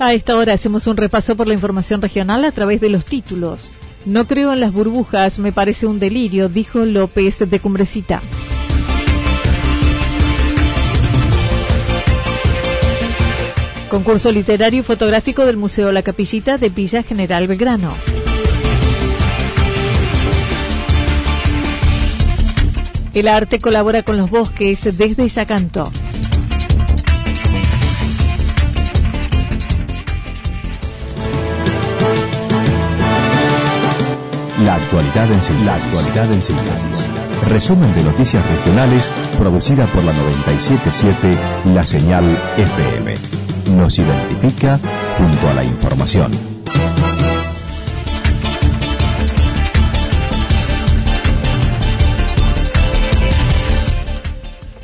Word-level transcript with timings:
A 0.00 0.14
esta 0.14 0.36
hora 0.36 0.52
hacemos 0.52 0.86
un 0.86 0.96
repaso 0.96 1.36
por 1.36 1.48
la 1.48 1.54
información 1.54 2.00
regional 2.00 2.44
a 2.44 2.52
través 2.52 2.80
de 2.80 2.88
los 2.88 3.04
títulos. 3.04 3.72
No 4.04 4.26
creo 4.26 4.52
en 4.52 4.60
las 4.60 4.72
burbujas, 4.72 5.40
me 5.40 5.50
parece 5.50 5.86
un 5.86 5.98
delirio, 5.98 6.48
dijo 6.48 6.78
López 6.84 7.50
de 7.50 7.58
Cumbrecita. 7.58 8.22
Concurso 13.90 14.30
literario 14.30 14.80
y 14.80 14.84
fotográfico 14.84 15.44
del 15.44 15.56
Museo 15.56 15.90
La 15.90 16.02
Capillita 16.02 16.58
de 16.58 16.68
Villa 16.68 17.02
General 17.02 17.48
Belgrano. 17.48 17.92
El 23.14 23.26
arte 23.26 23.58
colabora 23.58 24.04
con 24.04 24.16
los 24.16 24.30
bosques 24.30 24.96
desde 24.96 25.26
Yacanto. 25.26 25.90
La 34.64 34.74
actualidad 34.74 35.30
en 35.30 35.40
síntesis. 35.40 35.66
La 35.66 35.74
actualidad 35.74 36.32
en 36.32 36.42
síntesis. 36.42 37.06
Resumen 37.48 37.94
de 37.94 38.02
noticias 38.02 38.44
regionales 38.44 39.08
producida 39.38 39.86
por 39.86 40.02
la 40.02 40.12
977 40.12 41.38
La 41.72 41.86
Señal 41.86 42.24
FM. 42.56 43.14
Nos 43.76 43.98
identifica 44.00 44.80
junto 45.16 45.48
a 45.48 45.54
la 45.54 45.62
información. 45.62 46.32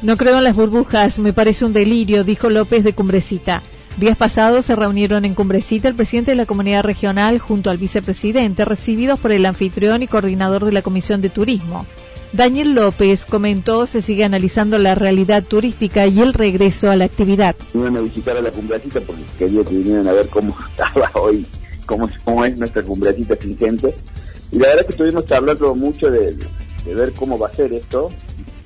No 0.02 0.16
creo 0.16 0.38
en 0.38 0.44
las 0.44 0.54
burbujas, 0.54 1.18
me 1.18 1.32
parece 1.32 1.64
un 1.64 1.72
delirio, 1.72 2.22
dijo 2.22 2.48
López 2.48 2.84
de 2.84 2.92
Cumbrecita. 2.92 3.62
Días 3.96 4.16
pasados 4.16 4.66
se 4.66 4.74
reunieron 4.74 5.24
en 5.24 5.34
Cumbrecita 5.34 5.86
el 5.86 5.94
presidente 5.94 6.32
de 6.32 6.36
la 6.36 6.46
comunidad 6.46 6.82
regional 6.82 7.38
junto 7.38 7.70
al 7.70 7.78
vicepresidente, 7.78 8.64
recibidos 8.64 9.20
por 9.20 9.30
el 9.30 9.46
anfitrión 9.46 10.02
y 10.02 10.08
coordinador 10.08 10.64
de 10.64 10.72
la 10.72 10.82
Comisión 10.82 11.20
de 11.20 11.30
Turismo. 11.30 11.86
Daniel 12.32 12.74
López 12.74 13.24
comentó 13.24 13.86
se 13.86 14.02
sigue 14.02 14.24
analizando 14.24 14.78
la 14.78 14.96
realidad 14.96 15.44
turística 15.44 16.08
y 16.08 16.20
el 16.20 16.34
regreso 16.34 16.90
a 16.90 16.96
la 16.96 17.04
actividad. 17.04 17.54
Iban 17.72 17.96
a 17.96 18.00
visitar 18.00 18.36
a 18.36 18.42
la 18.42 18.50
cumbrecita 18.50 19.00
porque 19.00 19.22
quería 19.38 19.62
que 19.62 19.74
vinieran 19.76 20.08
a 20.08 20.12
ver 20.12 20.28
cómo 20.28 20.56
estaba 20.70 21.08
hoy, 21.14 21.46
cómo, 21.86 22.08
cómo 22.24 22.44
es 22.44 22.58
nuestra 22.58 22.82
cumbrecita 22.82 23.36
sin 23.40 23.56
gente. 23.56 23.94
Y 24.50 24.58
la 24.58 24.66
verdad 24.66 24.80
es 24.80 24.86
que 24.86 24.92
estuvimos 24.94 25.30
hablando 25.30 25.72
mucho 25.76 26.10
de, 26.10 26.36
de 26.84 26.94
ver 26.96 27.12
cómo 27.12 27.38
va 27.38 27.46
a 27.46 27.54
ser 27.54 27.72
esto, 27.72 28.08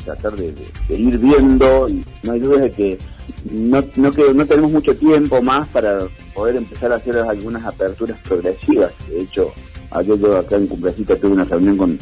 tratar 0.07 0.35
de, 0.37 0.55
de, 0.89 0.95
ir 0.95 1.19
viendo, 1.19 1.87
y 1.91 2.03
no 2.23 2.33
hay 2.33 2.41
duda 2.41 2.61
de 2.61 2.73
que 2.73 2.99
no, 3.45 3.85
no, 3.97 4.11
que 4.11 4.35
no 4.35 4.47
tenemos 4.47 4.71
mucho 4.71 4.95
tiempo 4.97 5.41
más 5.43 5.67
para 5.69 5.99
poder 6.35 6.57
empezar 6.57 6.93
a 6.93 6.97
hacer 6.97 7.17
algunas 7.19 7.65
aperturas 7.65 8.19
progresivas. 8.21 8.93
De 9.09 9.21
hecho, 9.21 9.53
ayer 9.91 10.19
yo 10.19 10.37
acá 10.37 10.57
en 10.57 10.67
Cumbrecita 10.67 11.17
tuve 11.17 11.33
una 11.33 11.45
reunión 11.45 11.77
con 11.77 11.99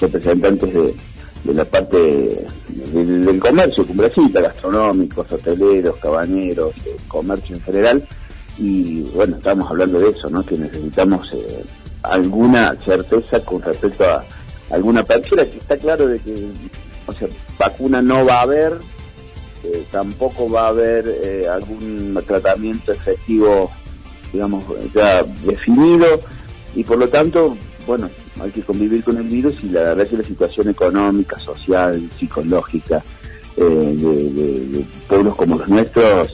representantes 0.00 0.72
de, 0.72 0.94
de 1.44 1.54
la 1.54 1.64
parte 1.64 1.96
de, 1.96 3.04
del 3.04 3.38
comercio, 3.40 3.86
Cumbrecita, 3.86 4.40
gastronómicos, 4.40 5.32
hoteleros, 5.32 5.96
cabañeros, 5.98 6.74
comercio 7.08 7.56
en 7.56 7.62
general. 7.62 8.08
Y 8.58 9.02
bueno, 9.14 9.36
estábamos 9.36 9.70
hablando 9.70 9.98
de 9.98 10.10
eso, 10.10 10.30
¿no? 10.30 10.44
Que 10.44 10.56
necesitamos 10.56 11.28
eh, 11.34 11.64
alguna 12.02 12.74
certeza 12.80 13.40
con 13.40 13.60
respecto 13.60 14.04
a 14.04 14.24
alguna 14.70 15.00
apertura, 15.00 15.44
que 15.44 15.58
está 15.58 15.76
claro 15.76 16.08
de 16.08 16.18
que, 16.18 16.48
o 17.06 17.12
sea, 17.12 17.28
vacuna 17.58 18.00
no 18.02 18.24
va 18.24 18.38
a 18.38 18.42
haber, 18.42 18.78
eh, 19.72 19.86
tampoco 19.90 20.48
va 20.48 20.66
a 20.66 20.68
haber 20.68 21.04
eh, 21.08 21.46
algún 21.48 22.20
tratamiento 22.24 22.92
efectivo, 22.92 23.70
digamos, 24.32 24.64
ya 24.94 25.24
definido, 25.44 26.06
y 26.74 26.84
por 26.84 26.98
lo 26.98 27.08
tanto, 27.08 27.56
bueno, 27.86 28.08
hay 28.40 28.50
que 28.50 28.62
convivir 28.62 29.02
con 29.02 29.16
el 29.16 29.24
virus 29.24 29.62
y 29.64 29.70
la 29.70 29.80
verdad 29.80 30.04
es 30.04 30.10
que 30.10 30.18
la 30.18 30.22
situación 30.22 30.68
económica, 30.68 31.36
social, 31.38 32.08
psicológica 32.18 33.02
eh, 33.56 33.62
de, 33.62 34.86
pueblos 35.08 35.34
como 35.34 35.56
los 35.56 35.68
nuestros 35.68 36.30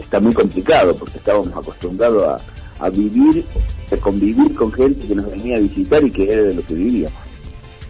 está 0.00 0.20
muy 0.20 0.32
complicado 0.32 0.94
porque 0.96 1.18
estábamos 1.18 1.48
acostumbrados 1.48 2.22
a, 2.22 2.84
a 2.86 2.90
vivir, 2.90 3.44
a 3.92 3.96
convivir 3.96 4.54
con 4.54 4.72
gente 4.72 5.06
que 5.06 5.14
nos 5.14 5.30
venía 5.30 5.56
a 5.56 5.60
visitar 5.60 6.02
y 6.04 6.10
que 6.10 6.32
era 6.32 6.42
de 6.42 6.54
lo 6.54 6.62
que 6.64 6.74
vivíamos. 6.74 7.23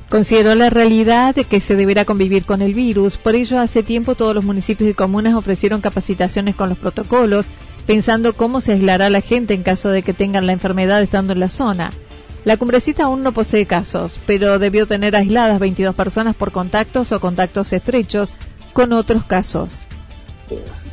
Consideró 0.09 0.55
la 0.55 0.71
realidad 0.71 1.35
de 1.35 1.45
que 1.45 1.61
se 1.61 1.75
deberá 1.75 2.05
convivir 2.05 2.45
con 2.45 2.63
el 2.63 2.75
virus, 2.75 3.17
por 3.17 3.35
ello 3.35 3.59
hace 3.59 3.83
tiempo 3.83 4.15
todos 4.15 4.35
los 4.35 4.45
municipios 4.45 4.89
y 4.89 4.95
comunas 4.95 5.35
ofrecieron 5.35 5.81
capacitaciones 5.81 6.55
con 6.55 6.69
los 6.69 6.79
protocolos, 6.79 7.47
pensando 7.87 8.33
cómo 8.33 8.61
se 8.61 8.73
aislará 8.73 9.11
la 9.11 9.21
gente 9.21 9.55
en 9.55 9.63
caso 9.63 9.89
de 9.89 10.03
que 10.03 10.13
tengan 10.13 10.47
la 10.47 10.53
enfermedad 10.53 11.03
estando 11.03 11.33
en 11.33 11.41
la 11.41 11.49
zona. 11.49 11.93
La 12.45 12.59
cumbrecita 12.59 13.05
aún 13.05 13.23
no 13.23 13.33
posee 13.33 13.65
casos, 13.65 14.19
pero 14.27 14.59
debió 14.59 14.87
tener 14.87 15.17
aisladas 15.17 15.59
22 15.59 15.95
personas 15.95 16.37
por 16.37 16.53
contactos 16.53 17.11
o 17.11 17.19
contactos 17.19 17.73
estrechos 17.73 18.35
con 18.75 18.93
otros 18.93 19.25
casos. 19.25 19.87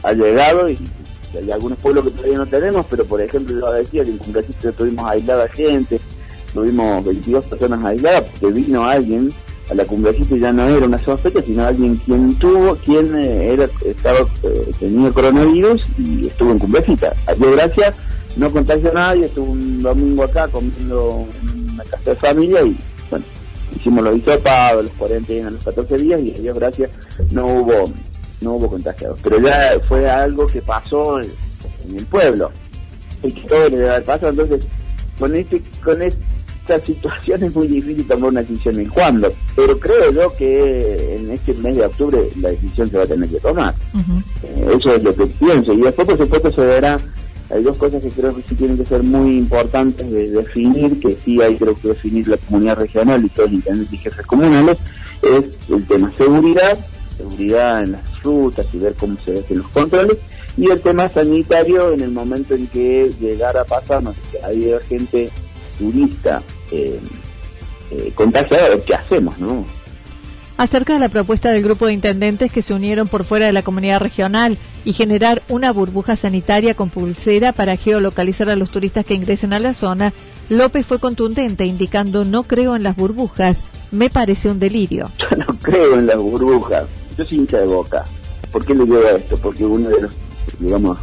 Ha 0.04 0.14
llegado 0.14 0.70
y 0.70 0.80
hay 1.38 1.52
algunos 1.52 1.78
pueblos 1.80 2.06
que 2.06 2.12
todavía 2.12 2.38
no 2.38 2.46
tenemos, 2.46 2.86
pero 2.90 3.06
por 3.06 3.22
ejemplo 3.22 3.60
yo 3.60 3.72
decía 3.72 4.04
que 4.04 4.12
en 4.12 4.18
cumbrecita 4.18 4.72
tuvimos 4.72 5.06
aislada 5.10 5.48
gente, 5.50 6.00
tuvimos 6.54 7.06
22 7.06 7.46
personas 7.46 7.84
aisladas 7.84 8.30
porque 8.30 8.54
vino 8.54 8.84
alguien 8.84 9.32
a 9.72 9.74
la 9.74 9.86
cumbrecita 9.86 10.36
ya 10.36 10.52
no 10.52 10.68
era 10.68 10.86
una 10.86 10.98
sospecha, 10.98 11.42
sino 11.42 11.66
alguien 11.66 11.96
quien 11.98 12.36
tuvo, 12.36 12.76
quien 12.76 13.16
eh, 13.16 13.54
era, 13.54 13.70
estaba, 13.86 14.20
eh, 14.44 14.72
tenía 14.80 15.12
coronavirus 15.12 15.82
y 15.98 16.28
estuvo 16.28 16.52
en 16.52 16.60
cumbrecita. 16.60 17.16
A 17.26 17.34
Dios 17.34 17.56
gracias, 17.56 17.96
no 18.36 18.52
contagió 18.52 18.92
a 18.92 18.94
nadie, 18.94 19.26
estuvo 19.26 19.52
un 19.52 19.82
domingo 19.82 20.24
acá 20.24 20.48
comiendo 20.50 21.26
una 21.74 21.84
casa 21.86 22.12
de 22.12 22.16
familia 22.18 22.62
y 22.64 22.78
bueno, 23.10 23.26
hicimos 23.74 24.04
los 24.04 24.18
hisopados, 24.18 24.86
los 24.86 24.94
cuarentenas, 24.96 25.54
los 25.54 25.64
14 25.64 25.98
días 25.98 26.22
y 26.22 26.32
a 26.32 26.42
Dios 26.42 26.60
gracias 26.60 26.92
no 27.32 27.46
hubo, 27.46 27.86
no 28.42 28.54
hubo 28.54 28.70
contagiados. 28.70 29.22
Pero 29.24 29.40
ya 29.40 29.80
fue 29.88 30.10
algo 30.10 30.48
que 30.48 30.62
pasó 30.62 31.22
en, 31.22 31.30
el 31.96 32.06
pueblo 32.06 32.52
y 33.24 33.32
que 33.32 33.42
todo 33.48 33.70
le 33.70 33.78
debe 33.78 33.90
haber 33.90 34.04
pasado, 34.04 34.30
entonces 34.32 34.68
con 35.18 35.36
este, 35.36 35.62
con 35.84 36.02
este 36.02 36.20
esta 36.62 36.86
situación 36.86 37.44
es 37.44 37.56
muy 37.56 37.68
difícil 37.68 38.08
tomar 38.08 38.30
una 38.30 38.42
decisión 38.42 38.80
en 38.80 38.90
cuándo, 38.90 39.34
pero 39.56 39.80
creo 39.80 40.12
yo 40.12 40.36
que 40.36 41.16
en 41.16 41.32
este 41.32 41.54
mes 41.56 41.76
de 41.76 41.86
octubre 41.86 42.28
la 42.40 42.50
decisión 42.52 42.90
se 42.90 42.98
va 42.98 43.04
a 43.04 43.08
tener 43.08 43.30
que 43.30 43.40
tomar. 43.40 43.74
Uh 43.94 43.98
-huh. 43.98 44.24
eh, 44.44 44.78
eso 44.78 44.96
es 44.96 45.04
lo 45.04 45.16
que 45.16 45.26
pienso. 45.26 45.74
Y 45.74 45.82
después, 45.82 46.08
por 46.08 46.18
supuesto, 46.18 46.52
se 46.52 46.62
verá. 46.62 47.00
Hay 47.50 47.64
dos 47.64 47.76
cosas 47.76 48.02
que 48.02 48.10
creo 48.10 48.34
que 48.34 48.44
sí 48.48 48.56
tienen 48.56 48.78
que 48.78 48.86
ser 48.86 49.04
muy 49.04 49.38
importantes 49.38 50.10
de 50.10 50.32
definir, 50.32 51.00
que 51.02 51.18
sí 51.26 51.42
hay 51.42 51.58
creo 51.58 51.76
que 51.76 51.90
definir 51.90 52.28
la 52.28 52.38
comunidad 52.38 52.78
regional 52.78 53.26
y 53.26 53.30
todos 53.30 53.50
los 53.50 53.60
intendentes 53.60 53.94
y 53.94 53.98
jefes 53.98 54.26
comunales, 54.26 54.78
es 55.22 55.70
el 55.70 55.86
tema 55.86 56.14
seguridad, 56.18 56.78
seguridad 57.18 57.84
en 57.84 57.92
las 57.94 58.24
rutas 58.24 58.66
y 58.72 58.78
ver 58.78 58.94
cómo 58.94 59.18
se 59.18 59.34
hacen 59.34 59.58
los 59.58 59.68
controles, 59.68 60.18
y 60.56 60.70
el 60.70 60.80
tema 60.80 61.10
sanitario 61.10 61.92
en 61.92 62.00
el 62.00 62.12
momento 62.12 62.56
en 62.56 62.68
que 62.68 63.12
llegara 63.20 63.62
a 63.62 63.66
pasar, 63.66 64.02
no 64.02 64.14
sé, 64.14 64.22
hay 64.46 64.74
gente 64.88 65.30
turista 65.82 66.44
eh, 66.72 67.00
eh, 67.90 68.12
contagiado, 68.14 68.84
¿qué 68.86 68.94
hacemos, 68.94 69.38
no? 69.40 69.66
acerca 70.62 70.94
de 70.94 71.00
la 71.00 71.10
propuesta 71.10 71.50
del 71.50 71.64
grupo 71.64 71.88
de 71.88 71.94
intendentes 71.94 72.52
que 72.52 72.62
se 72.62 72.76
unieron 72.76 73.08
por 73.08 73.24
fuera 73.24 73.48
de 73.48 73.52
la 73.52 73.64
comunidad 73.64 74.00
regional 74.00 74.60
y 74.86 74.94
generar 74.94 75.42
una 75.50 75.72
burbuja 75.72 76.16
sanitaria 76.16 76.76
con 76.76 76.92
pulsera 76.92 77.52
para 77.52 77.78
geolocalizar 77.78 78.48
a 78.48 78.56
los 78.56 78.70
turistas 78.70 79.04
que 79.04 79.16
ingresen 79.16 79.54
a 79.54 79.60
la 79.60 79.74
zona, 79.74 80.14
López 80.50 80.86
fue 80.86 81.00
contundente 81.00 81.66
indicando 81.66 82.26
no 82.26 82.44
creo 82.44 82.76
en 82.76 82.84
las 82.84 82.96
burbujas, 82.96 83.64
me 83.90 84.12
parece 84.12 84.52
un 84.52 84.60
delirio. 84.60 85.10
Yo 85.32 85.36
no 85.38 85.48
creo 85.64 85.96
en 85.96 86.06
las 86.06 86.18
burbujas, 86.18 86.86
yo 87.18 87.26
soy 87.26 87.40
hincha 87.40 87.58
de 87.58 87.66
boca. 87.66 88.06
¿Por 88.52 88.64
qué 88.64 88.76
le 88.76 88.86
digo 88.86 89.00
esto? 89.00 89.38
Porque 89.38 89.66
uno 89.66 89.90
de 89.90 90.02
los, 90.02 90.16
digamos, 90.60 91.00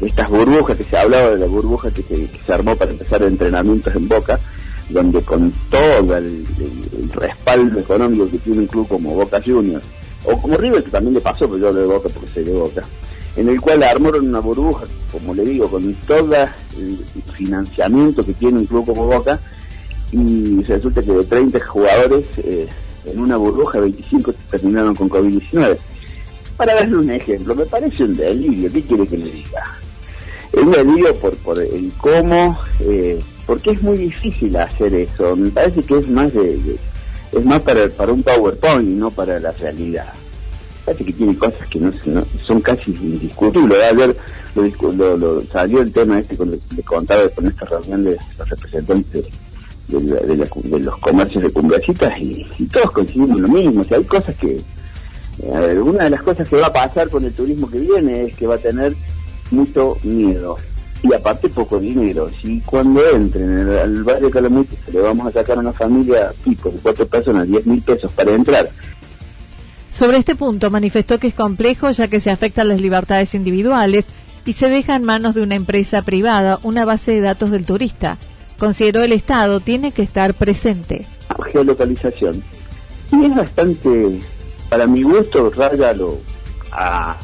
estas 0.00 0.30
burbujas 0.30 0.76
que 0.76 0.84
se 0.84 0.96
hablaba 0.96 1.30
de 1.30 1.38
la 1.38 1.46
burbuja 1.46 1.90
que 1.90 2.28
se, 2.46 2.52
armó 2.52 2.76
para 2.76 2.92
empezar 2.92 3.22
entrenamientos 3.22 3.94
en 3.94 4.08
boca, 4.08 4.38
donde 4.88 5.20
con 5.22 5.52
todo 5.70 6.16
el, 6.16 6.46
respaldo 7.12 7.80
económico 7.80 8.30
que 8.30 8.38
tiene 8.38 8.60
un 8.60 8.66
club 8.66 8.88
como 8.88 9.14
Boca 9.14 9.40
Juniors, 9.44 9.84
o 10.24 10.40
como 10.40 10.56
River, 10.56 10.82
que 10.82 10.90
también 10.90 11.14
le 11.14 11.20
pasó, 11.20 11.46
pero 11.46 11.58
yo 11.58 11.68
hablo 11.68 11.80
de 11.80 11.86
Boca 11.86 12.08
porque 12.08 12.28
soy 12.28 12.44
de 12.44 12.52
Boca, 12.52 12.82
en 13.36 13.48
el 13.48 13.60
cual 13.60 13.82
armaron 13.82 14.28
una 14.28 14.40
burbuja, 14.40 14.86
como 15.12 15.34
le 15.34 15.44
digo, 15.44 15.68
con 15.68 15.92
todo 16.06 16.34
el 16.76 16.98
financiamiento 17.32 18.24
que 18.24 18.34
tiene 18.34 18.60
un 18.60 18.66
club 18.66 18.86
como 18.86 19.06
Boca, 19.06 19.40
y 20.12 20.62
resulta 20.62 21.02
que 21.02 21.12
de 21.12 21.24
30 21.24 21.60
jugadores 21.60 22.26
eh, 22.38 22.66
en 23.04 23.18
una 23.18 23.36
burbuja, 23.36 23.80
25 23.80 24.32
terminaron 24.50 24.94
con 24.94 25.08
COVID-19. 25.08 25.76
Para 26.56 26.74
darle 26.74 26.96
un 26.96 27.10
ejemplo, 27.10 27.54
me 27.54 27.66
parece 27.66 28.04
un 28.04 28.14
delirio, 28.14 28.70
¿qué 28.72 28.82
quiere 28.82 29.06
que 29.06 29.16
le 29.16 29.30
diga? 29.30 29.62
Es 30.58 30.64
un 30.64 30.72
delirio 30.72 31.14
por, 31.14 31.36
por 31.38 31.58
el 31.60 31.92
cómo... 31.98 32.58
Eh, 32.80 33.20
porque 33.48 33.70
es 33.70 33.82
muy 33.82 33.96
difícil 33.96 34.54
hacer 34.58 34.92
eso. 34.94 35.34
Me 35.34 35.50
parece 35.50 35.82
que 35.82 35.96
es 35.96 36.06
más 36.06 36.32
de, 36.34 36.76
es 37.32 37.44
más 37.44 37.62
para, 37.62 37.88
para 37.88 38.12
un 38.12 38.22
PowerPoint 38.22 38.84
y 38.84 38.94
no 38.94 39.10
para 39.10 39.40
la 39.40 39.52
realidad. 39.52 40.12
Parece 40.84 41.06
que 41.06 41.12
tiene 41.14 41.34
cosas 41.38 41.66
que 41.70 41.80
no, 41.80 41.90
son 42.46 42.60
casi 42.60 42.90
indiscutibles. 42.90 43.78
Ayer 43.90 44.14
lo, 44.54 45.16
lo, 45.16 45.42
salió 45.46 45.80
el 45.80 45.90
tema 45.92 46.18
este 46.18 46.36
cuando 46.36 46.58
le 46.76 46.82
contaba 46.82 47.26
con 47.30 47.46
esta 47.46 47.64
reunión 47.64 48.02
de 48.02 48.18
los 48.38 48.48
representantes 48.50 49.28
de, 49.88 50.80
los 50.80 50.98
comercios 50.98 51.42
de 51.42 51.50
cumbrecitas 51.50 52.18
y, 52.20 52.66
todos 52.66 52.92
coincidimos 52.92 53.40
lo 53.40 53.48
mismo. 53.48 53.80
O 53.80 53.84
sea, 53.84 53.96
hay 53.96 54.04
cosas 54.04 54.36
que... 54.36 54.60
Eh, 55.40 55.78
una 55.78 56.04
de 56.04 56.10
las 56.10 56.22
cosas 56.22 56.46
que 56.46 56.56
va 56.56 56.66
a 56.66 56.72
pasar 56.72 57.08
con 57.08 57.24
el 57.24 57.32
turismo 57.32 57.70
que 57.70 57.78
viene 57.78 58.24
es 58.24 58.36
que 58.36 58.46
va 58.46 58.56
a 58.56 58.58
tener 58.58 58.94
mucho 59.50 59.96
miedo 60.02 60.56
y 61.02 61.14
aparte 61.14 61.48
poco 61.48 61.78
dinero. 61.78 62.28
Si 62.42 62.60
cuando 62.60 63.00
entren 63.10 63.68
al 63.70 64.02
barrio 64.02 64.30
de 64.30 64.66
se 64.84 64.92
le 64.92 65.00
vamos 65.00 65.28
a 65.28 65.32
sacar 65.32 65.58
a 65.58 65.60
una 65.60 65.72
familia 65.72 66.32
tipo 66.44 66.70
de 66.70 66.78
cuatro 66.78 67.06
personas 67.06 67.46
10 67.46 67.66
mil 67.66 67.82
pesos 67.82 68.10
para 68.12 68.32
entrar. 68.32 68.68
Sobre 69.90 70.18
este 70.18 70.34
punto 70.36 70.70
manifestó 70.70 71.18
que 71.18 71.28
es 71.28 71.34
complejo 71.34 71.90
ya 71.90 72.08
que 72.08 72.20
se 72.20 72.30
afectan 72.30 72.68
las 72.68 72.80
libertades 72.80 73.34
individuales 73.34 74.04
y 74.44 74.52
se 74.52 74.68
deja 74.68 74.96
en 74.96 75.04
manos 75.04 75.34
de 75.34 75.42
una 75.42 75.56
empresa 75.56 76.02
privada 76.02 76.58
una 76.62 76.84
base 76.84 77.12
de 77.12 77.20
datos 77.20 77.50
del 77.50 77.64
turista. 77.64 78.16
Consideró 78.58 79.02
el 79.02 79.12
Estado 79.12 79.60
tiene 79.60 79.92
que 79.92 80.02
estar 80.02 80.34
presente. 80.34 81.06
Geolocalización. 81.52 82.42
Y 83.12 83.24
es 83.24 83.34
bastante, 83.34 84.18
para 84.68 84.86
mi 84.86 85.02
gusto, 85.02 85.50
raya 85.50 85.94
a, 86.72 87.16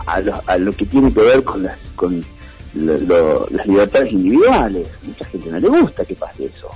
a, 0.47 0.59
lo, 0.59 0.73
que 0.73 0.87
tiene 0.87 1.13
que 1.13 1.21
ver 1.21 1.45
con 1.45 1.63
las, 1.63 1.79
con 1.97 2.25
las 2.75 3.67
libertades 3.67 4.13
individuales. 4.13 4.89
Mucha 5.03 5.25
gente 5.27 5.51
no 5.51 5.59
le 5.59 5.69
gusta 5.69 6.05
que 6.05 6.15
pase 6.15 6.47
eso, 6.47 6.71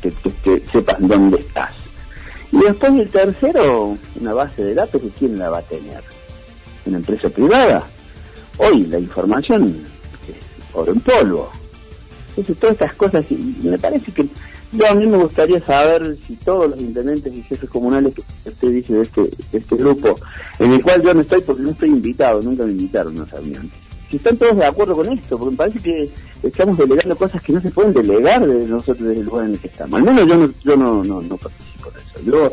que, 0.00 0.12
que, 0.42 0.62
sepan 0.70 1.08
dónde 1.08 1.38
estás. 1.40 1.72
Y 2.52 2.58
después 2.58 2.92
el 2.94 3.08
tercero, 3.08 3.98
una 4.20 4.34
base 4.34 4.64
de 4.64 4.74
datos 4.74 5.02
que 5.02 5.08
quién 5.10 5.38
la 5.38 5.50
va 5.50 5.58
a 5.58 5.62
tener. 5.62 6.02
Una 6.84 6.98
empresa 6.98 7.28
privada. 7.28 7.84
Hoy 8.58 8.86
la 8.86 8.98
información 8.98 9.84
es 10.28 10.74
oro 10.74 10.92
en 10.92 11.00
polvo. 11.00 11.50
Entonces 12.30 12.58
todas 12.58 12.74
estas 12.74 12.94
cosas, 12.94 13.30
y 13.30 13.56
me 13.62 13.78
parece 13.78 14.12
que 14.12 14.28
yo 14.72 14.88
a 14.88 14.94
mí 14.94 15.06
me 15.06 15.16
gustaría 15.16 15.60
saber 15.60 16.16
si 16.26 16.36
todos 16.36 16.70
los 16.70 16.80
intendentes 16.80 17.32
y 17.34 17.42
jefes 17.42 17.70
comunales 17.70 18.14
que 18.14 18.22
usted 18.48 18.68
dice 18.68 18.94
de 18.94 19.02
este, 19.02 19.30
este 19.52 19.76
grupo, 19.76 20.14
en 20.58 20.72
el 20.72 20.82
cual 20.82 21.02
yo 21.02 21.14
no 21.14 21.20
estoy 21.20 21.40
porque 21.40 21.62
no 21.62 21.70
estoy 21.70 21.88
invitado, 21.88 22.40
nunca 22.42 22.64
me 22.64 22.72
invitaron 22.72 23.18
a 23.18 23.22
una 23.22 23.32
reunión 23.32 23.70
si 24.10 24.18
están 24.18 24.36
todos 24.36 24.56
de 24.56 24.64
acuerdo 24.64 24.94
con 24.94 25.12
esto, 25.12 25.38
porque 25.38 25.50
me 25.50 25.56
parece 25.56 25.78
que 25.80 26.10
estamos 26.42 26.78
delegando 26.78 27.16
cosas 27.16 27.42
que 27.42 27.52
no 27.52 27.60
se 27.60 27.70
pueden 27.70 27.92
delegar 27.92 28.46
de 28.46 28.66
nosotros 28.66 29.00
desde 29.00 29.20
el 29.20 29.26
lugar 29.26 29.46
en 29.46 29.52
el 29.52 29.58
que 29.58 29.66
estamos. 29.66 29.98
Al 29.98 30.04
menos 30.04 30.28
yo 30.28 30.36
no, 30.36 30.50
yo 30.62 30.76
no, 30.76 31.04
no, 31.04 31.22
no 31.22 31.36
participo 31.36 31.90
de 31.90 31.98
eso. 31.98 32.20
Yo, 32.24 32.52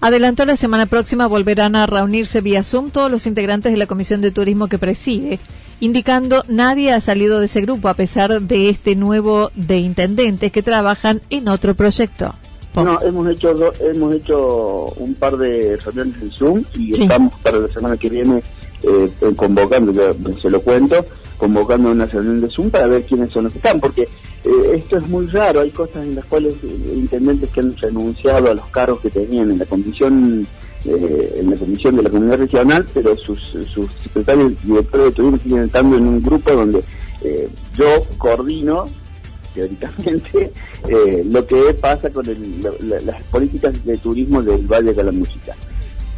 Adelantó 0.00 0.44
la 0.44 0.56
semana 0.56 0.86
próxima 0.86 1.26
volverán 1.26 1.74
a 1.74 1.86
reunirse 1.86 2.40
vía 2.40 2.62
Zoom 2.62 2.90
todos 2.90 3.10
los 3.10 3.26
integrantes 3.26 3.72
de 3.72 3.78
la 3.78 3.86
Comisión 3.86 4.20
de 4.20 4.30
Turismo 4.30 4.68
que 4.68 4.78
preside, 4.78 5.40
indicando 5.80 6.42
nadie 6.48 6.92
ha 6.92 7.00
salido 7.00 7.40
de 7.40 7.46
ese 7.46 7.60
grupo 7.60 7.88
a 7.88 7.94
pesar 7.94 8.40
de 8.40 8.68
este 8.68 8.96
nuevo 8.96 9.50
de 9.54 9.78
intendentes 9.78 10.52
que 10.52 10.62
trabajan 10.62 11.22
en 11.30 11.48
otro 11.48 11.74
proyecto. 11.74 12.34
No, 12.74 13.00
hemos 13.00 13.30
hecho 13.30 13.72
hemos 13.80 14.14
hecho 14.14 14.84
un 14.98 15.14
par 15.14 15.38
de 15.38 15.76
reuniones 15.78 16.20
en 16.20 16.30
Zoom 16.30 16.64
y 16.74 17.00
estamos 17.00 17.34
para 17.40 17.58
la 17.58 17.68
semana 17.68 17.96
que 17.96 18.10
viene 18.10 18.42
eh, 18.82 19.10
convocando, 19.34 19.92
se 20.40 20.50
lo 20.50 20.60
cuento, 20.60 21.02
convocando 21.38 21.90
una 21.90 22.04
reunión 22.04 22.42
de 22.42 22.48
Zoom 22.50 22.70
para 22.70 22.86
ver 22.86 23.04
quiénes 23.04 23.32
son 23.32 23.44
los 23.44 23.52
que 23.52 23.60
están, 23.60 23.80
porque 23.80 24.02
eh, 24.02 24.72
esto 24.74 24.98
es 24.98 25.08
muy 25.08 25.26
raro, 25.26 25.60
hay 25.60 25.70
cosas 25.70 26.04
en 26.04 26.16
las 26.16 26.24
cuales 26.26 26.54
eh, 26.62 26.92
intendentes 26.94 27.48
que 27.50 27.60
han 27.60 27.74
renunciado 27.76 28.50
a 28.50 28.54
los 28.54 28.66
cargos 28.66 29.00
que 29.00 29.10
tenían 29.10 29.50
en 29.50 29.58
la 29.58 29.64
comisión 29.64 30.46
eh, 30.86 31.36
en 31.38 31.50
la 31.50 31.56
comisión 31.56 31.96
de 31.96 32.02
la 32.02 32.10
comunidad 32.10 32.38
regional, 32.38 32.86
pero 32.94 33.16
sus, 33.16 33.40
secretarios 34.02 34.52
y 34.64 34.66
directores 34.66 35.06
de 35.06 35.12
turismo 35.12 35.38
siguen 35.38 35.64
estando 35.64 35.96
en 35.96 36.06
un 36.06 36.22
grupo 36.22 36.52
donde 36.52 36.82
yo 37.76 38.06
coordino 38.18 38.84
teóricamente 39.52 40.52
lo 41.24 41.44
que 41.46 41.74
pasa 41.80 42.10
con 42.10 42.26
las 42.80 43.22
políticas 43.24 43.84
de 43.84 43.96
turismo 43.96 44.42
del 44.42 44.66
Valle 44.66 44.90
de 44.90 44.94
Calamuchita. 44.94 45.56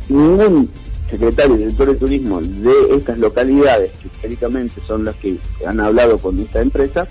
Ningún 0.09 0.69
secretario 1.11 1.55
y 1.55 1.59
director 1.59 1.89
de 1.89 1.95
turismo 1.95 2.41
de 2.41 2.97
estas 2.97 3.19
localidades, 3.19 3.93
que 3.97 4.09
históricamente 4.09 4.81
son 4.87 5.05
las 5.05 5.17
que 5.17 5.39
han 5.67 5.81
hablado 5.81 6.19
con 6.19 6.39
esta 6.39 6.61
empresa, 6.61 7.09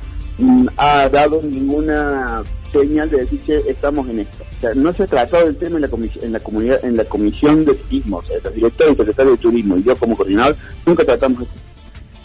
ha 0.78 1.10
dado 1.10 1.42
ninguna 1.42 2.44
señal 2.72 3.10
de 3.10 3.18
decir 3.18 3.40
que 3.42 3.58
estamos 3.70 4.08
en 4.10 4.20
esto. 4.20 4.44
O 4.58 4.62
sea, 4.62 4.74
no 4.76 4.94
se 4.94 5.04
ha 5.04 5.08
tratado 5.08 5.46
del 5.46 5.58
tema 5.58 5.78
en 5.78 5.84
la, 5.84 5.88
comisión, 5.88 6.26
en 6.26 6.32
la 6.34 6.40
comunidad, 6.40 6.86
en 6.86 6.98
la 6.98 7.06
comisión 7.06 7.66
de 7.66 7.74
turismo, 7.74 8.18
o 8.18 8.24
sea, 8.24 8.38
los 8.44 8.54
directores 8.54 8.94
y 8.94 8.98
secretarios 8.98 9.38
de 9.38 9.42
turismo 9.42 9.78
y 9.78 9.84
yo 9.84 9.96
como 9.96 10.16
coordinador 10.16 10.56
nunca 10.86 11.06
tratamos 11.06 11.44
esto. 11.44 11.60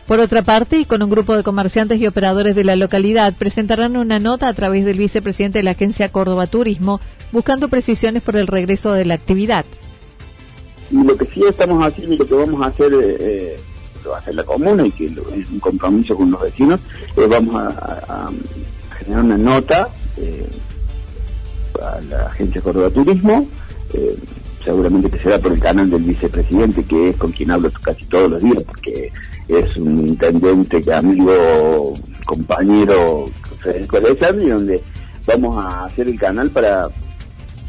Por 0.07 0.19
otra 0.19 0.43
parte, 0.43 0.79
y 0.79 0.85
con 0.85 1.03
un 1.03 1.09
grupo 1.09 1.37
de 1.37 1.45
comerciantes 1.45 2.01
y 2.01 2.07
operadores 2.07 2.57
de 2.57 2.65
la 2.65 2.77
localidad, 2.77 3.35
presentarán 3.35 3.97
una 3.97 4.19
nota 4.19 4.49
a 4.49 4.53
través 4.53 4.85
del 4.85 4.99
vicepresidente 4.99 5.61
de 5.61 5.63
la 5.63 5.71
agencia 5.71 6.11
Córdoba 6.11 6.49
Turismo, 6.49 7.01
buscando 7.31 7.69
precisiones 7.69 8.23
por 8.23 8.37
el 8.37 8.49
regreso 8.49 8.93
de 8.93 9.05
la 9.05 9.15
actividad. 9.15 9.65
Y 10.91 11.03
lo 11.05 11.17
que 11.17 11.25
sí 11.27 11.43
estamos 11.49 11.83
haciendo 11.87 12.15
y 12.15 12.19
lo 12.19 12.27
que 12.27 12.35
vamos 12.35 12.63
a 12.63 12.67
hacer, 12.67 12.93
eh, 12.93 13.17
eh 13.21 13.57
lo 14.05 14.11
va 14.11 14.17
a 14.17 14.21
hacer 14.21 14.35
la 14.35 14.45
comuna 14.45 14.87
y 14.87 14.91
que 14.91 15.07
es 15.07 15.51
un 15.51 15.61
compromiso 15.61 16.17
con 16.17 16.31
los 16.31 16.41
vecinos, 16.43 16.81
eh, 17.17 17.27
vamos 17.29 17.55
a, 17.57 18.31
generar 18.99 19.25
una 19.25 19.39
nota 19.39 19.89
eh, 20.17 20.47
a 21.83 22.01
la 22.03 22.27
Agencia 22.27 22.61
Córdoba 22.61 22.91
Turismo, 22.91 23.47
seguramente 24.65 25.11
que 25.11 25.19
será 25.19 25.39
por 25.39 25.53
el 25.53 25.61
canal 25.61 25.91
del 25.91 26.03
vicepresidente, 26.03 26.85
que 26.85 27.11
es 27.11 27.17
con 27.17 27.33
quien 27.33 27.51
hablo 27.51 27.71
casi 27.83 28.05
todos 28.07 28.31
los 28.31 28.43
días, 28.43 28.63
porque 28.67 29.11
es 29.49 29.77
un 29.77 30.09
intendente, 30.09 30.81
que 30.81 30.93
amigo, 30.93 31.95
compañero, 32.25 33.25
Federico 33.59 33.99
y 33.99 34.49
donde 34.49 34.83
vamos 35.27 35.65
a 35.65 35.85
hacer 35.85 36.09
el 36.09 36.19
canal 36.19 36.51
para 36.51 36.89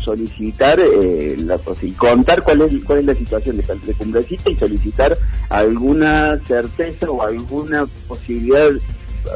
solicitar 0.03 0.79
eh, 0.79 1.36
la, 1.39 1.60
y 1.81 1.91
contar 1.91 2.43
cuál 2.43 2.62
es 2.62 2.83
cuál 2.83 3.00
es 3.00 3.05
la 3.05 3.15
situación 3.15 3.57
de, 3.57 3.63
de 3.63 3.93
Cumbrecita 3.93 4.50
y 4.50 4.55
solicitar 4.55 5.17
alguna 5.50 6.39
certeza 6.45 7.10
o 7.10 7.22
alguna 7.24 7.86
posibilidad 8.07 8.69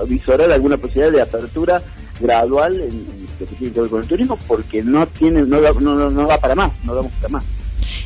visorar 0.08 0.52
alguna 0.52 0.78
posibilidad 0.78 1.12
de 1.12 1.22
apertura 1.22 1.82
gradual 2.20 2.80
en, 2.80 3.28
lo 3.40 3.46
que 3.46 3.56
tiene 3.56 3.74
que 3.74 3.82
ver 3.82 3.90
con 3.90 4.02
el 4.02 4.08
turismo 4.08 4.38
porque 4.48 4.84
no 4.84 5.08
tiene 5.08 5.42
no 5.44 5.62
no, 5.80 6.10
no, 6.10 6.28
va 6.28 6.38
para 6.38 6.56
más 6.56 6.72
no 6.84 6.96
damos 6.96 7.12
para 7.14 7.30
más. 7.30 7.44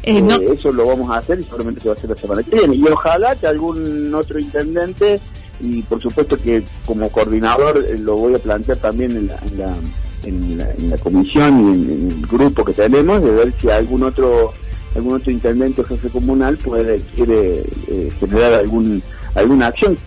Eh, 0.04 0.18
eh, 0.18 0.46
eso 0.58 0.72
lo 0.72 0.88
vamos 0.88 1.10
a 1.10 1.18
hacer 1.18 1.40
y 1.40 1.44
seguramente 1.44 1.82
se 1.82 1.90
va 1.90 1.94
a 1.94 1.98
hacer 1.98 2.10
la 2.10 2.16
semana 2.16 2.44
que 2.44 2.56
viene. 2.56 2.76
Y 2.76 2.88
ojalá 2.88 3.36
que 3.36 3.48
algún 3.48 4.14
otro 4.14 4.40
intendente 4.40 5.20
y 5.60 5.84
por 5.84 6.02
supuesto 6.02 6.38
que 6.38 6.64
como 6.86 7.10
coordinador 7.10 7.86
lo 8.00 8.16
voy 8.16 8.36
a 8.36 8.40
plantear 8.40 8.78
también 8.80 9.12
en 9.12 9.28
la 9.28 9.40
en 9.46 9.58
la, 9.60 9.76
comisión 11.02 11.62
y 11.62 11.94
en, 11.94 12.12
el 12.12 12.28
grupo 12.28 12.64
que 12.64 12.74
tenemos 12.74 13.24
de 13.24 13.32
ver 13.32 13.54
si 13.60 13.70
algún 13.70 14.04
otro 14.04 14.52
algún 14.96 15.16
otro 15.16 15.32
intendente 15.32 15.82
o 15.82 15.86
jefe 15.86 16.10
comunal 16.10 16.58
puede 16.58 17.00
quiere 17.16 17.64
eh, 17.88 18.12
generar 18.20 18.54
algún 18.54 19.02
alguna 19.36 19.68
acción. 19.68 19.98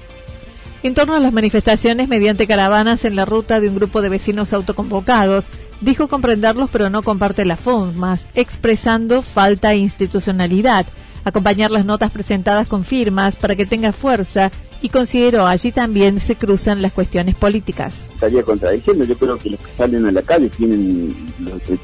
En 0.83 0.93
torno 0.93 1.15
a 1.15 1.21
las 1.21 1.33
manifestaciones 1.33 2.09
mediante 2.09 2.47
caravanas 2.47 3.07
en 3.07 3.17
la 3.17 3.25
ruta 3.25 3.59
de 3.61 3.71
un 3.71 3.77
grupo 3.77 4.03
de 4.03 4.11
vecinos 4.11 4.53
autoconvocados, 4.53 5.47
Dijo 5.81 6.09
comprenderlos 6.09 6.71
pero 6.71 6.89
no 6.89 7.03
comparte 7.03 7.45
las 7.45 7.61
formas, 7.61 8.27
expresando 8.35 9.23
falta 9.23 9.71
de 9.71 9.77
institucionalidad, 9.77 10.87
acompañar 11.25 11.71
las 11.71 11.85
notas 11.85 12.13
presentadas 12.13 12.69
con 12.69 12.85
firmas 12.85 13.37
para 13.37 13.57
que 13.57 13.67
tenga 13.67 13.93
fuerza 13.93 14.51
y 14.85 14.91
consideró 14.91 15.47
allí 15.47 15.73
también 15.73 16.21
se 16.21 16.37
cruzan 16.37 16.83
las 16.83 16.93
cuestiones 16.93 17.37
políticas. 17.37 18.07
Estaría 18.13 18.43
contradiciendo, 18.43 19.07
yo 19.07 19.17
creo 19.17 19.39
que 19.39 19.49
los 19.49 19.61
que 19.61 19.73
salen 19.79 20.05
a 20.05 20.13
la 20.13 20.21
calle 20.21 20.51
tienen, 20.51 21.09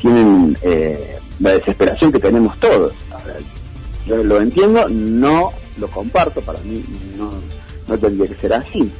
tienen 0.02 0.54
eh, 0.60 1.16
la 1.38 1.52
desesperación 1.52 2.12
que 2.12 2.18
tenemos 2.18 2.60
todos. 2.60 2.92
yo 4.06 4.22
lo 4.22 4.38
entiendo, 4.42 4.86
no 4.90 5.50
lo 5.78 5.88
comparto, 5.88 6.42
para 6.42 6.60
mí 6.60 6.84
no, 7.16 7.32
no 7.88 7.96
tendría 7.96 8.26
que 8.26 8.34
ser 8.34 8.52
así. 8.52 8.92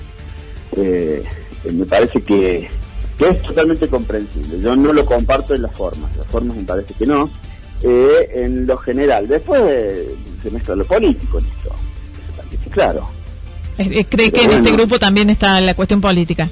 Eh, 0.77 1.23
me 1.71 1.85
parece 1.85 2.23
que, 2.23 2.71
es 3.19 3.43
totalmente 3.43 3.87
comprensible. 3.87 4.63
Yo 4.63 4.77
no 4.77 4.95
lo 4.95 5.05
comparto 5.05 5.55
en 5.55 5.61
las 5.61 5.77
formas, 5.77 6.17
las 6.17 6.27
formas 6.29 6.57
me 6.57 6.65
parece 6.65 6.95
que 6.95 7.05
no. 7.05 7.29
Eh, 7.83 8.31
en 8.35 8.67
lo 8.67 8.79
general, 8.79 9.29
después 9.29 9.61
se 10.43 10.51
mezcla 10.51 10.75
lo 10.75 10.87
político 10.87 11.39
en 11.39 11.45
esto, 11.49 11.75
claro. 12.71 13.20
¿Cree 13.77 14.31
que 14.31 14.43
en 14.43 14.51
este 14.53 14.73
grupo 14.73 14.99
también 14.99 15.31
está 15.31 15.61
la 15.61 15.75
cuestión 15.75 16.01
política? 16.01 16.49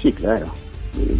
Sí, 0.00 0.12
claro. 0.12 0.46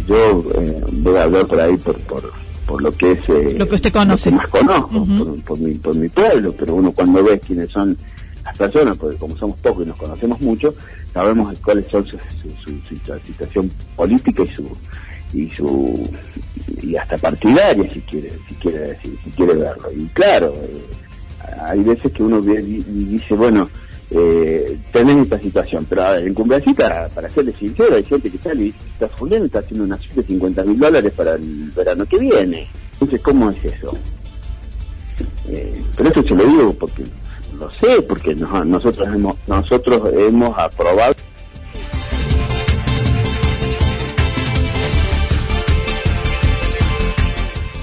Yo 0.07 0.43
eh, 0.55 0.83
voy 0.91 1.15
a 1.15 1.23
hablar 1.23 1.45
por 1.47 1.59
ahí 1.59 1.77
por, 1.77 1.97
por, 2.01 2.31
por 2.65 2.81
lo 2.81 2.91
que 2.91 3.13
es... 3.13 3.29
Eh, 3.29 3.55
lo 3.57 3.67
que 3.67 3.75
usted 3.75 3.93
conoce. 3.93 4.29
más 4.31 4.47
conozco, 4.47 5.05
por, 5.45 5.59
mi, 5.59 5.73
por 5.75 5.95
mi 5.95 6.09
pueblo, 6.09 6.53
pero 6.57 6.75
uno 6.75 6.91
cuando 6.91 7.23
ve 7.23 7.39
quiénes 7.39 7.71
son 7.71 7.97
las 8.45 8.57
personas, 8.57 8.97
porque 8.97 9.17
como 9.17 9.37
somos 9.37 9.59
pocos 9.61 9.85
y 9.85 9.89
nos 9.89 9.97
conocemos 9.97 10.39
mucho, 10.41 10.75
sabemos 11.13 11.57
cuáles 11.59 11.87
son 11.87 12.05
su, 12.05 12.17
situación 12.89 13.71
política 13.95 14.43
y 14.43 14.53
su 14.53 14.67
y 15.33 15.49
su 15.49 16.09
y 16.83 16.95
hasta 16.95 17.17
partidaria 17.17 17.91
si 17.91 18.01
quiere 18.01 18.31
si 18.47 18.53
quiere 18.55 18.79
decir 18.79 19.17
si 19.23 19.31
quiere 19.31 19.55
verlo 19.55 19.91
y 19.91 20.05
claro 20.13 20.53
eh, 20.55 20.79
hay 21.67 21.79
veces 21.81 22.11
que 22.11 22.21
uno 22.21 22.39
ve 22.39 22.61
y 22.61 22.83
dice 22.83 23.33
bueno 23.33 23.67
eh, 24.13 24.77
tenés 24.91 25.17
esta 25.17 25.39
situación. 25.39 25.85
Pero 25.89 26.15
en 26.15 26.33
Cumbrecita, 26.33 27.09
para 27.13 27.29
serles 27.29 27.55
sincero, 27.55 27.95
hay 27.95 28.03
gente 28.03 28.29
que 28.29 28.37
está, 28.37 28.51
está 28.51 29.07
fundiendo, 29.09 29.47
está 29.47 29.59
haciendo 29.59 29.85
una 29.85 29.97
de 29.97 30.23
50 30.23 30.63
mil 30.63 30.79
dólares 30.79 31.11
para 31.15 31.35
el 31.35 31.71
verano 31.75 32.05
que 32.05 32.19
viene. 32.19 32.67
Entonces, 32.93 33.21
¿cómo 33.21 33.49
es 33.49 33.65
eso? 33.65 33.97
Eh, 35.49 35.81
pero 35.97 36.09
eso 36.09 36.23
se 36.23 36.35
lo 36.35 36.45
digo 36.45 36.73
porque 36.73 37.03
lo 37.57 37.69
sé, 37.71 38.01
porque 38.03 38.35
nosotros 38.35 39.07
hemos, 39.07 39.35
nosotros 39.47 40.09
hemos 40.13 40.57
aprobado. 40.57 41.15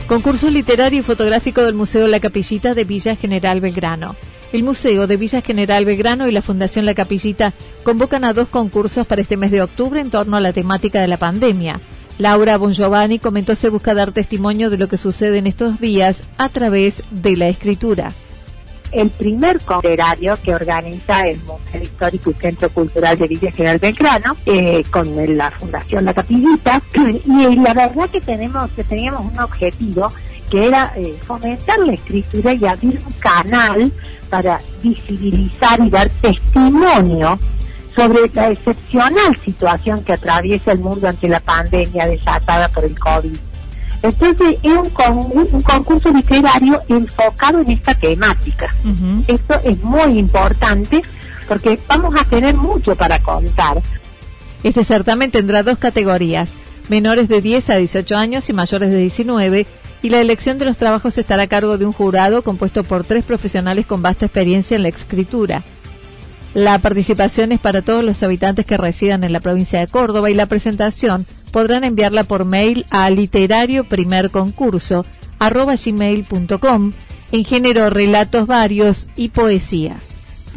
Concurso 0.06 0.50
literario 0.50 0.98
y 0.98 1.02
fotográfico 1.02 1.62
del 1.62 1.74
Museo 1.74 2.08
La 2.08 2.18
Capillita 2.18 2.74
de 2.74 2.82
Villa 2.84 3.14
General 3.14 3.60
Belgrano. 3.60 4.16
El 4.52 4.64
Museo 4.64 5.06
de 5.06 5.16
Villa 5.16 5.42
General 5.42 5.84
Belgrano 5.84 6.26
y 6.26 6.32
la 6.32 6.42
Fundación 6.42 6.84
La 6.84 6.94
Capillita 6.94 7.52
convocan 7.84 8.24
a 8.24 8.32
dos 8.32 8.48
concursos 8.48 9.06
para 9.06 9.22
este 9.22 9.36
mes 9.36 9.52
de 9.52 9.62
octubre 9.62 10.00
en 10.00 10.10
torno 10.10 10.36
a 10.36 10.40
la 10.40 10.52
temática 10.52 11.00
de 11.00 11.06
la 11.06 11.18
pandemia. 11.18 11.80
Laura 12.18 12.58
Bongiovanni 12.58 13.20
comentó 13.20 13.54
se 13.54 13.70
busca 13.70 13.94
dar 13.94 14.10
testimonio 14.10 14.68
de 14.68 14.76
lo 14.76 14.88
que 14.88 14.98
sucede 14.98 15.38
en 15.38 15.46
estos 15.46 15.78
días 15.78 16.18
a 16.36 16.48
través 16.48 17.04
de 17.12 17.36
la 17.36 17.48
escritura. 17.48 18.12
El 18.90 19.08
primer 19.08 19.60
literario 19.84 20.36
que 20.42 20.52
organiza 20.52 21.28
el 21.28 21.38
Museo 21.42 21.80
Histórico 21.80 22.30
y 22.30 22.34
Centro 22.34 22.68
Cultural 22.70 23.16
de 23.16 23.28
Villa 23.28 23.52
General 23.52 23.78
Belgrano 23.78 24.36
eh, 24.46 24.82
con 24.90 25.14
la 25.36 25.52
Fundación 25.52 26.04
La 26.04 26.12
Capillita 26.12 26.82
y 27.24 27.56
la 27.56 27.72
verdad 27.72 28.10
que 28.10 28.20
tenemos 28.20 28.68
que 28.72 28.82
teníamos 28.82 29.32
un 29.32 29.38
objetivo 29.38 30.12
que 30.50 30.66
era 30.66 30.92
eh, 30.96 31.16
fomentar 31.26 31.78
la 31.78 31.92
escritura 31.92 32.52
y 32.52 32.66
abrir 32.66 33.00
un 33.06 33.12
canal 33.14 33.92
para 34.28 34.60
visibilizar 34.82 35.80
y 35.80 35.90
dar 35.90 36.10
testimonio 36.20 37.38
sobre 37.94 38.30
la 38.32 38.50
excepcional 38.50 39.36
situación 39.44 40.02
que 40.04 40.12
atraviesa 40.12 40.72
el 40.72 40.80
mundo 40.80 41.08
ante 41.08 41.28
la 41.28 41.40
pandemia 41.40 42.06
desatada 42.06 42.68
por 42.68 42.84
el 42.84 42.98
COVID. 42.98 43.36
Entonces 44.02 44.56
es 44.62 44.72
un, 44.76 45.62
concurso 45.62 46.10
literario 46.10 46.80
enfocado 46.88 47.60
en 47.60 47.70
esta 47.70 47.94
temática. 47.94 48.74
Esto 49.26 49.60
es 49.62 49.82
muy 49.82 50.18
importante 50.18 51.02
porque 51.46 51.78
vamos 51.86 52.14
a 52.18 52.24
tener 52.24 52.56
mucho 52.56 52.94
para 52.96 53.18
contar. 53.20 53.82
Este 54.62 54.84
certamen 54.84 55.30
tendrá 55.30 55.62
dos 55.62 55.78
categorías, 55.78 56.52
menores 56.88 57.28
de 57.28 57.40
10 57.42 57.70
a 57.70 57.76
18 57.76 58.16
años 58.16 58.48
y 58.48 58.52
mayores 58.52 58.90
de 58.90 58.98
19, 58.98 59.66
y 60.02 60.10
la 60.10 60.20
elección 60.20 60.58
de 60.58 60.64
los 60.64 60.76
trabajos 60.76 61.18
estará 61.18 61.44
a 61.44 61.48
cargo 61.48 61.78
de 61.78 61.86
un 61.86 61.92
jurado 61.92 62.42
compuesto 62.42 62.84
por 62.84 63.04
tres 63.04 63.24
profesionales 63.24 63.86
con 63.86 64.02
vasta 64.02 64.26
experiencia 64.26 64.76
en 64.76 64.82
la 64.82 64.88
escritura. 64.88 65.62
La 66.54 66.78
participación 66.78 67.52
es 67.52 67.60
para 67.60 67.82
todos 67.82 68.02
los 68.02 68.22
habitantes 68.22 68.66
que 68.66 68.76
residan 68.76 69.22
en 69.22 69.32
la 69.32 69.40
provincia 69.40 69.78
de 69.78 69.86
Córdoba 69.86 70.30
y 70.30 70.34
la 70.34 70.46
presentación 70.46 71.26
podrán 71.52 71.84
enviarla 71.84 72.24
por 72.24 72.44
mail 72.44 72.86
a 72.90 73.08
literario 73.10 73.86
en 77.32 77.44
género 77.44 77.90
relatos 77.90 78.46
varios 78.46 79.08
y 79.14 79.28
poesía. 79.28 79.96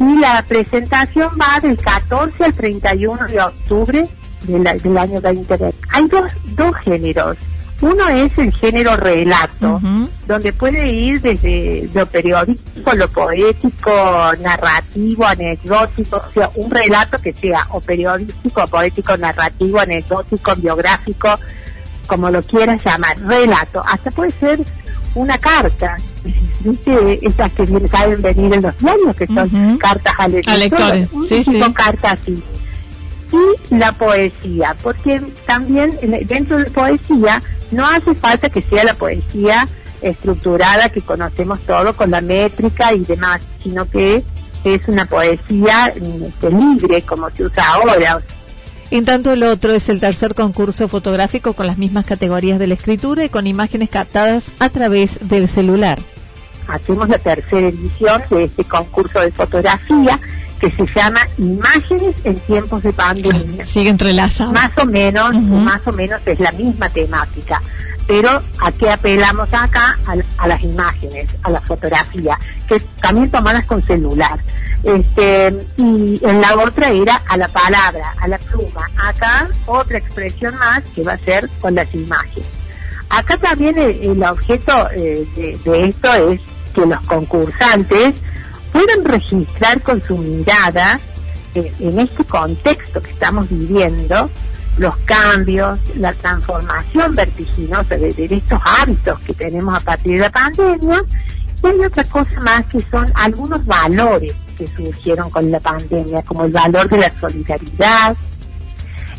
Y 0.00 0.18
la 0.18 0.44
presentación 0.46 1.30
va 1.40 1.60
del 1.60 1.76
14 1.76 2.44
al 2.44 2.52
31 2.52 3.26
de 3.28 3.40
octubre 3.40 4.08
del, 4.42 4.98
año 4.98 5.20
2020. 5.20 5.72
Hay 5.92 6.08
dos, 6.08 6.32
dos 6.56 6.74
géneros, 6.84 7.36
uno 7.84 8.08
es 8.08 8.38
el 8.38 8.50
género 8.52 8.96
relato, 8.96 9.78
donde 10.26 10.54
puede 10.54 10.90
ir 10.90 11.20
desde 11.20 11.86
lo 11.92 12.06
periodístico, 12.06 12.94
lo 12.94 13.08
poético, 13.08 13.92
narrativo, 14.40 15.26
anecdótico, 15.26 16.16
o 16.16 16.32
sea, 16.32 16.50
un 16.54 16.70
relato 16.70 17.20
que 17.20 17.34
sea 17.34 17.66
o 17.72 17.82
periodístico, 17.82 18.66
poético, 18.68 19.18
narrativo, 19.18 19.80
anecdótico, 19.80 20.54
biográfico, 20.56 21.38
como 22.06 22.30
lo 22.30 22.42
quieras 22.42 22.82
llamar, 22.82 23.18
relato. 23.20 23.82
Hasta 23.86 24.10
puede 24.10 24.30
ser 24.40 24.60
una 25.14 25.36
carta, 25.36 25.98
¿viste? 26.60 27.18
Estas 27.20 27.52
que 27.52 27.66
saben 27.88 28.22
venir 28.22 28.54
en 28.54 28.62
los 28.62 28.78
diarios, 28.78 29.14
que 29.14 29.26
son 29.26 29.76
cartas 29.76 30.14
a 30.18 30.28
lectores. 30.28 31.10
Sí, 31.28 31.44
sí. 31.44 31.60
cartas 31.74 32.14
así 32.14 32.42
y 33.70 33.74
la 33.76 33.92
poesía, 33.92 34.76
porque 34.82 35.20
también 35.46 35.98
dentro 36.26 36.58
de 36.58 36.70
poesía 36.70 37.42
no 37.70 37.86
hace 37.86 38.14
falta 38.14 38.48
que 38.48 38.62
sea 38.62 38.84
la 38.84 38.94
poesía 38.94 39.68
estructurada 40.00 40.88
que 40.90 41.00
conocemos 41.00 41.60
todo 41.60 41.94
con 41.94 42.10
la 42.10 42.20
métrica 42.20 42.92
y 42.92 43.04
demás, 43.04 43.40
sino 43.62 43.88
que 43.88 44.22
es 44.64 44.88
una 44.88 45.04
poesía 45.06 45.88
este, 45.94 46.50
libre 46.50 47.02
como 47.02 47.30
se 47.30 47.44
usa 47.44 47.66
ahora. 47.74 48.18
En 48.90 49.04
tanto 49.04 49.32
el 49.32 49.42
otro 49.42 49.72
es 49.72 49.88
el 49.88 50.00
tercer 50.00 50.34
concurso 50.34 50.88
fotográfico 50.88 51.54
con 51.54 51.66
las 51.66 51.78
mismas 51.78 52.06
categorías 52.06 52.58
de 52.58 52.66
la 52.66 52.74
escritura 52.74 53.24
y 53.24 53.28
con 53.28 53.46
imágenes 53.46 53.88
captadas 53.88 54.44
a 54.58 54.68
través 54.68 55.28
del 55.28 55.48
celular. 55.48 55.98
Hacemos 56.68 57.08
la 57.08 57.18
tercera 57.18 57.68
edición 57.68 58.22
de 58.30 58.44
este 58.44 58.64
concurso 58.64 59.20
de 59.20 59.32
fotografía 59.32 60.18
que 60.70 60.86
se 60.86 60.94
llama 60.94 61.20
Imágenes 61.38 62.16
en 62.24 62.38
tiempos 62.40 62.82
de 62.82 62.92
pandemia. 62.92 63.66
Sigue 63.66 63.90
entrelazado. 63.90 64.52
Más 64.52 64.70
o 64.78 64.86
menos, 64.86 65.34
más 65.34 65.86
o 65.86 65.92
menos 65.92 66.20
es 66.26 66.40
la 66.40 66.52
misma 66.52 66.88
temática. 66.88 67.60
Pero 68.06 68.42
a 68.60 68.70
qué 68.72 68.90
apelamos 68.90 69.52
acá 69.52 69.98
a, 70.38 70.46
las 70.46 70.62
imágenes, 70.62 71.26
a 71.42 71.50
la 71.50 71.60
fotografía, 71.62 72.38
que 72.68 72.78
también 73.00 73.30
tomadas 73.30 73.64
con 73.64 73.82
celular. 73.82 74.38
Este, 74.82 75.66
y 75.78 76.20
en 76.22 76.40
la 76.40 76.54
otra 76.56 76.90
era 76.90 77.22
a 77.28 77.36
la 77.36 77.48
palabra, 77.48 78.14
a 78.20 78.28
la 78.28 78.38
pluma. 78.38 78.90
Acá 78.96 79.48
otra 79.66 79.98
expresión 79.98 80.54
más 80.56 80.82
que 80.94 81.02
va 81.02 81.14
a 81.14 81.18
ser 81.18 81.48
con 81.60 81.74
las 81.74 81.92
imágenes. 81.94 82.48
Acá 83.08 83.38
también 83.38 83.78
el, 83.78 84.22
objeto 84.22 84.88
eh, 84.94 85.26
de 85.64 85.88
esto 85.88 86.12
es 86.30 86.40
que 86.74 86.84
los 86.84 87.00
concursantes 87.02 88.14
pueden 88.74 89.04
registrar 89.04 89.80
con 89.82 90.02
su 90.02 90.18
mirada 90.18 90.98
eh, 91.54 91.72
en 91.78 92.00
este 92.00 92.24
contexto 92.24 93.00
que 93.00 93.12
estamos 93.12 93.48
viviendo 93.48 94.28
los 94.78 94.96
cambios, 95.04 95.78
la 95.96 96.12
transformación 96.12 97.14
vertiginosa 97.14 97.96
de, 97.96 98.08
estos 98.28 98.60
hábitos 98.64 99.20
que 99.20 99.32
tenemos 99.32 99.76
a 99.76 99.80
partir 99.80 100.14
de 100.14 100.18
la 100.18 100.30
pandemia. 100.30 101.04
Y 101.62 101.66
hay 101.68 101.78
otra 101.86 102.02
cosa 102.02 102.40
más 102.40 102.66
que 102.66 102.84
son 102.90 103.06
algunos 103.14 103.64
valores 103.64 104.34
que 104.58 104.66
surgieron 104.66 105.30
con 105.30 105.52
la 105.52 105.60
pandemia, 105.60 106.22
como 106.22 106.44
el 106.44 106.50
valor 106.50 106.88
de 106.88 106.98
la 106.98 107.20
solidaridad, 107.20 108.16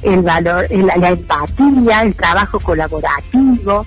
el 0.02 0.22
valor, 0.22 0.68
la 0.70 1.10
empatía, 1.10 2.02
el 2.02 2.14
trabajo 2.14 2.60
colaborativo, 2.60 3.86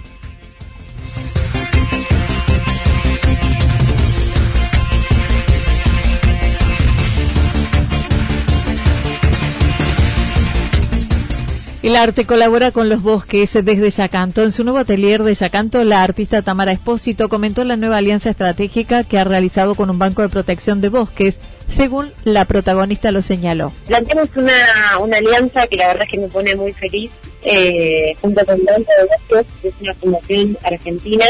El 11.80 11.94
arte 11.94 12.24
colabora 12.26 12.72
con 12.72 12.88
los 12.88 13.02
bosques 13.02 13.52
desde 13.52 13.90
Yacanto. 13.90 14.42
En 14.42 14.50
su 14.50 14.64
nuevo 14.64 14.80
atelier 14.80 15.22
de 15.22 15.32
Yacanto, 15.32 15.84
la 15.84 16.02
artista 16.02 16.42
Tamara 16.42 16.72
Espósito 16.72 17.28
comentó 17.28 17.62
la 17.62 17.76
nueva 17.76 17.98
alianza 17.98 18.30
estratégica 18.30 19.04
que 19.04 19.16
ha 19.16 19.22
realizado 19.22 19.76
con 19.76 19.88
un 19.88 19.96
banco 19.96 20.22
de 20.22 20.28
protección 20.28 20.80
de 20.80 20.88
bosques, 20.88 21.38
según 21.68 22.12
la 22.24 22.46
protagonista 22.46 23.12
lo 23.12 23.22
señaló. 23.22 23.72
Planteamos 23.86 24.28
una, 24.34 24.52
una 25.00 25.18
alianza 25.18 25.68
que 25.68 25.76
la 25.76 25.86
verdad 25.86 26.02
es 26.02 26.10
que 26.10 26.18
me 26.18 26.26
pone 26.26 26.56
muy 26.56 26.72
feliz, 26.72 27.12
eh, 27.44 28.16
junto 28.20 28.44
con 28.44 28.56
el 28.56 28.64
de 28.64 28.84
Bosques, 29.30 29.46
que 29.62 29.68
es 29.68 29.74
una 29.80 29.94
fundación 29.94 30.58
argentina 30.64 31.26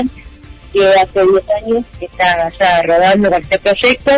que 0.72 0.86
hace 0.86 1.26
10 1.26 1.44
años 1.62 1.84
está 2.00 2.48
ya 2.58 2.82
rodando 2.84 3.30
con 3.30 3.42
este 3.42 3.58
proyecto 3.58 4.12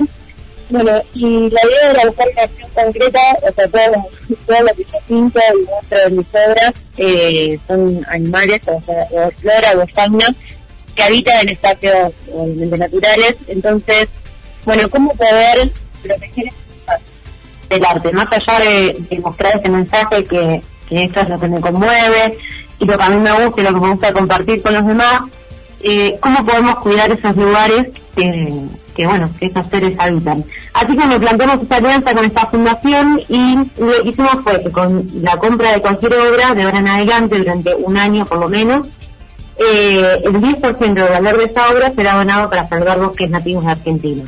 bueno, 0.71 1.03
y 1.15 1.51
la 1.51 1.61
idea 1.65 1.91
era 1.91 2.07
buscar 2.07 2.29
una 2.33 2.43
acción 2.43 2.71
concreta, 2.75 3.21
o 3.43 3.53
sea, 3.55 3.69
todo, 3.69 4.63
lo 4.63 4.75
que 4.75 4.85
yo 4.85 4.99
pinto 5.09 5.41
y 5.41 5.67
muestro 5.67 5.99
de 5.99 6.11
mis 6.11 6.27
obras 6.29 6.73
eh, 6.97 7.59
son 7.67 8.07
animales, 8.09 8.61
o, 8.67 8.81
sea, 8.83 9.07
o 9.11 9.31
flora 9.33 9.73
o 9.77 9.87
fauna, 9.95 10.27
que 10.95 11.03
habitan 11.03 11.41
en 11.43 11.49
espacios 11.51 12.13
naturales. 12.79 13.37
Entonces, 13.49 14.09
bueno, 14.65 14.89
¿cómo 14.91 15.15
poder 15.15 15.73
proteger 16.03 16.53
el 17.71 17.85
arte? 17.85 18.13
Más 18.13 18.29
allá 18.33 18.65
de, 18.65 19.19
mostrar 19.21 19.59
ese 19.59 19.69
mensaje 19.69 20.25
que, 20.25 20.63
que 20.89 21.05
esto 21.05 21.21
es 21.21 21.29
lo 21.29 21.39
que 21.39 21.49
me 21.49 21.61
conmueve 21.61 22.39
y 22.79 22.85
lo 22.85 22.97
que 22.97 23.05
a 23.05 23.11
mí 23.11 23.17
me 23.17 23.45
gusta 23.45 23.61
y 23.61 23.65
lo 23.65 23.75
que 23.75 23.81
me 23.81 23.91
gusta 23.91 24.13
compartir 24.13 24.63
con 24.63 24.75
los 24.75 24.87
demás, 24.87 25.23
eh, 25.83 26.19
¿cómo 26.21 26.45
podemos 26.45 26.77
cuidar 26.77 27.11
esos 27.11 27.37
lugares 27.37 27.89
que 28.15 28.53
que 29.01 29.07
bueno, 29.07 29.31
que 29.39 29.47
esos 29.47 29.67
seres 29.69 29.95
habitan. 29.99 30.45
Así 30.75 30.89
que 30.95 31.07
nos 31.07 31.19
planteamos 31.21 31.63
esta 31.63 31.77
alianza 31.77 32.15
con 32.15 32.23
esta 32.23 32.47
fundación 32.49 33.23
y 33.31 33.55
lo 33.79 34.03
que 34.03 34.11
hicimos 34.11 34.37
fue 34.45 34.63
que 34.63 34.71
con 34.71 35.09
la 35.23 35.39
compra 35.39 35.73
de 35.73 35.81
cualquier 35.81 36.13
obra 36.19 36.55
de 36.55 36.65
ahora 36.65 36.81
en 36.81 36.89
adelante, 36.89 37.39
durante 37.39 37.75
un 37.77 37.97
año 37.97 38.27
por 38.27 38.41
lo 38.41 38.51
menos, 38.51 38.89
eh, 39.57 40.21
el 40.23 40.39
10% 40.39 40.93
del 40.93 41.09
valor 41.09 41.39
de 41.39 41.45
esa 41.45 41.71
obra 41.73 41.91
será 41.97 42.17
donado 42.17 42.51
para 42.51 42.69
salvar 42.69 42.99
bosques 42.99 43.31
nativos 43.31 43.65
de 43.65 43.71
Argentina. 43.71 44.25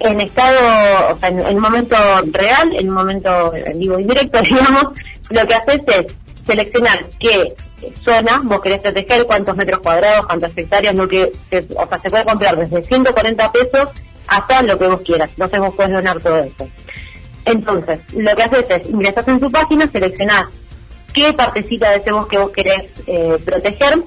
En 0.00 0.20
estado, 0.20 0.58
o 1.14 1.18
sea, 1.18 1.30
en, 1.30 1.56
un 1.56 1.62
momento 1.62 1.96
real, 2.32 2.76
en 2.76 2.90
momento 2.90 3.54
digo 3.76 3.98
indirecto, 3.98 4.42
digamos, 4.42 4.88
lo 5.30 5.46
que 5.46 5.54
haces 5.54 5.80
es 5.86 6.04
seleccionar 6.44 7.08
qué 7.18 7.46
zona 8.04 8.40
vos 8.44 8.60
querés 8.60 8.80
proteger, 8.80 9.26
cuántos 9.26 9.56
metros 9.56 9.80
cuadrados, 9.80 10.26
cuántas 10.26 10.56
hectáreas, 10.56 10.94
lo 10.94 11.08
que, 11.08 11.24
o 11.24 11.88
sea, 11.88 11.98
se 11.98 12.10
puede 12.10 12.24
comprar 12.24 12.56
desde 12.56 12.82
140 12.82 13.52
pesos 13.52 13.90
hasta 14.26 14.62
lo 14.62 14.78
que 14.78 14.88
vos 14.88 15.00
quieras. 15.00 15.30
Entonces 15.32 15.60
vos 15.60 15.74
podés 15.74 15.92
donar 15.92 16.18
todo 16.20 16.38
eso. 16.38 16.68
Entonces, 17.44 18.00
lo 18.12 18.36
que 18.36 18.42
haces 18.42 18.70
es 18.70 18.86
ingresas 18.86 19.26
en 19.28 19.40
su 19.40 19.50
página, 19.50 19.88
seleccionás 19.90 20.46
qué 21.12 21.32
partecita 21.32 21.90
de 21.90 21.96
ese 21.96 22.12
bosque 22.12 22.38
vos 22.38 22.50
querés 22.50 22.84
eh, 23.06 23.38
proteger, 23.44 24.02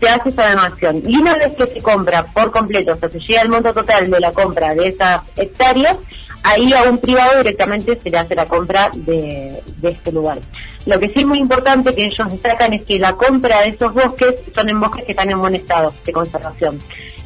se 0.00 0.08
hace 0.08 0.28
esa 0.28 0.50
donación. 0.50 1.02
Y 1.06 1.16
una 1.16 1.34
vez 1.34 1.54
que 1.56 1.66
se 1.66 1.82
compra 1.82 2.24
por 2.24 2.50
completo, 2.50 2.92
o 2.92 2.96
sea, 2.96 3.10
se 3.10 3.18
llega 3.20 3.42
el 3.42 3.48
monto 3.48 3.72
total 3.72 4.10
de 4.10 4.20
la 4.20 4.32
compra 4.32 4.74
de 4.74 4.88
esas 4.88 5.22
hectáreas, 5.36 5.96
ahí 6.42 6.72
a 6.72 6.82
un 6.82 6.98
privado 6.98 7.38
directamente 7.38 7.98
se 7.98 8.10
le 8.10 8.18
hace 8.18 8.34
la 8.34 8.46
compra 8.46 8.90
de, 8.94 9.62
este 9.82 10.12
lugar. 10.12 10.38
Lo 10.86 10.98
que 10.98 11.08
sí 11.08 11.14
es 11.20 11.26
muy 11.26 11.38
importante 11.38 11.94
que 11.94 12.04
ellos 12.04 12.30
destacan 12.30 12.72
es 12.72 12.82
que 12.82 12.98
la 12.98 13.14
compra 13.14 13.62
de 13.62 13.68
esos 13.68 13.92
bosques 13.92 14.34
son 14.54 14.68
en 14.68 14.80
bosques 14.80 15.04
que 15.04 15.12
están 15.12 15.30
en 15.30 15.38
buen 15.38 15.54
estado 15.54 15.92
de 16.04 16.12
conservación. 16.12 16.78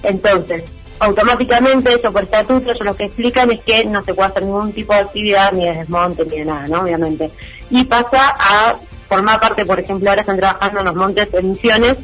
Entonces, 0.02 0.64
automáticamente 0.98 1.94
eso 1.94 2.12
por 2.12 2.24
estatuto, 2.24 2.70
ellos 2.70 2.84
lo 2.84 2.96
que 2.96 3.04
explican 3.04 3.50
es 3.50 3.60
que 3.60 3.84
no 3.84 4.04
se 4.04 4.14
puede 4.14 4.28
hacer 4.28 4.44
ningún 4.44 4.72
tipo 4.72 4.92
de 4.92 5.00
actividad, 5.00 5.52
ni 5.52 5.64
de 5.64 5.74
desmonte, 5.74 6.24
ni 6.24 6.38
de 6.38 6.44
nada, 6.44 6.68
¿no? 6.68 6.82
Obviamente. 6.82 7.30
Y 7.70 7.84
pasa 7.84 8.34
a 8.38 8.76
formar 9.08 9.40
parte, 9.40 9.64
por 9.64 9.78
ejemplo, 9.78 10.08
ahora 10.08 10.22
están 10.22 10.38
trabajando 10.38 10.80
en 10.80 10.86
los 10.86 10.94
montes 10.94 11.30
de 11.30 11.42
Misiones, 11.42 11.98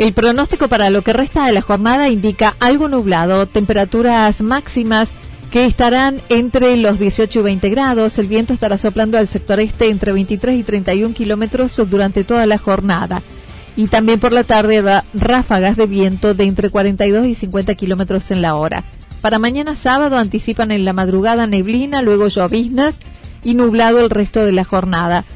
El 0.00 0.14
pronóstico 0.14 0.68
para 0.68 0.88
lo 0.88 1.02
que 1.02 1.12
resta 1.12 1.44
de 1.44 1.52
la 1.52 1.60
jornada 1.60 2.08
indica 2.08 2.56
algo 2.58 2.88
nublado, 2.88 3.46
temperaturas 3.46 4.40
máximas 4.40 5.10
que 5.50 5.66
estarán 5.66 6.22
entre 6.30 6.74
los 6.78 6.98
18 6.98 7.40
y 7.40 7.42
20 7.42 7.68
grados. 7.68 8.18
El 8.18 8.26
viento 8.26 8.54
estará 8.54 8.78
soplando 8.78 9.18
al 9.18 9.28
sector 9.28 9.60
este 9.60 9.90
entre 9.90 10.12
23 10.12 10.58
y 10.58 10.62
31 10.62 11.14
kilómetros 11.14 11.76
durante 11.90 12.24
toda 12.24 12.46
la 12.46 12.56
jornada. 12.56 13.20
Y 13.76 13.88
también 13.88 14.18
por 14.18 14.32
la 14.32 14.42
tarde 14.42 14.82
ráfagas 15.12 15.76
de 15.76 15.86
viento 15.86 16.32
de 16.32 16.44
entre 16.44 16.70
42 16.70 17.26
y 17.26 17.34
50 17.34 17.74
kilómetros 17.74 18.30
en 18.30 18.40
la 18.40 18.54
hora. 18.54 18.84
Para 19.20 19.38
mañana 19.38 19.76
sábado 19.76 20.16
anticipan 20.16 20.70
en 20.70 20.86
la 20.86 20.94
madrugada 20.94 21.46
neblina, 21.46 22.00
luego 22.00 22.28
lloviznas 22.28 22.94
y 23.44 23.52
nublado 23.52 24.00
el 24.00 24.08
resto 24.08 24.46
de 24.46 24.52
la 24.52 24.64
jornada. 24.64 25.26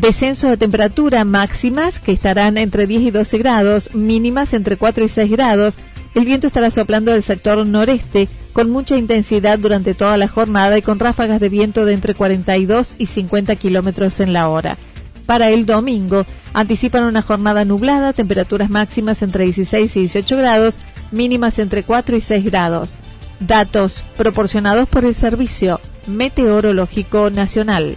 Descenso 0.00 0.48
de 0.48 0.56
temperatura 0.56 1.26
máximas 1.26 1.98
que 1.98 2.12
estarán 2.12 2.56
entre 2.56 2.86
10 2.86 3.02
y 3.02 3.10
12 3.10 3.36
grados, 3.36 3.94
mínimas 3.94 4.54
entre 4.54 4.78
4 4.78 5.04
y 5.04 5.08
6 5.08 5.30
grados. 5.30 5.76
El 6.14 6.24
viento 6.24 6.46
estará 6.46 6.70
soplando 6.70 7.12
del 7.12 7.22
sector 7.22 7.66
noreste 7.66 8.26
con 8.54 8.70
mucha 8.70 8.96
intensidad 8.96 9.58
durante 9.58 9.92
toda 9.92 10.16
la 10.16 10.26
jornada 10.26 10.78
y 10.78 10.82
con 10.82 10.98
ráfagas 10.98 11.38
de 11.38 11.50
viento 11.50 11.84
de 11.84 11.92
entre 11.92 12.14
42 12.14 12.94
y 12.96 13.06
50 13.06 13.54
kilómetros 13.56 14.20
en 14.20 14.32
la 14.32 14.48
hora. 14.48 14.78
Para 15.26 15.50
el 15.50 15.66
domingo, 15.66 16.24
anticipan 16.54 17.04
una 17.04 17.20
jornada 17.20 17.66
nublada, 17.66 18.14
temperaturas 18.14 18.70
máximas 18.70 19.20
entre 19.20 19.44
16 19.44 19.96
y 19.96 20.00
18 20.00 20.36
grados, 20.38 20.80
mínimas 21.12 21.58
entre 21.58 21.82
4 21.82 22.16
y 22.16 22.22
6 22.22 22.44
grados. 22.46 22.96
Datos 23.38 24.02
proporcionados 24.16 24.88
por 24.88 25.04
el 25.04 25.14
Servicio 25.14 25.78
Meteorológico 26.06 27.28
Nacional. 27.28 27.96